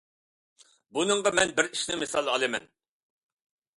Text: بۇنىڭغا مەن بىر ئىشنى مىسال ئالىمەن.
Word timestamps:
بۇنىڭغا 0.97 1.33
مەن 1.41 1.53
بىر 1.59 1.69
ئىشنى 1.75 1.99
مىسال 2.05 2.33
ئالىمەن. 2.33 2.67